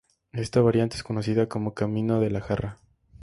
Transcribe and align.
Esta 0.33 0.61
variante 0.61 0.95
es 0.95 1.03
conocida 1.03 1.47
como 1.47 1.75
Camino 1.75 2.19
de 2.19 2.31
la 2.31 2.41
Jara. 2.41 2.79